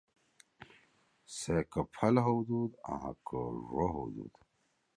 [1.35, 3.39] سے کہ پھل ہؤدُود آں کہ
[3.73, 4.31] ڙو ہؤدُود۔۔